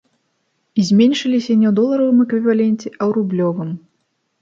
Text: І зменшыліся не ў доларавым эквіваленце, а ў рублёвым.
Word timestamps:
І 0.81 0.85
зменшыліся 0.87 1.53
не 1.61 1.67
ў 1.73 1.75
доларавым 1.83 2.25
эквіваленце, 2.27 2.87
а 2.97 3.01
ў 3.07 3.11
рублёвым. 3.23 3.69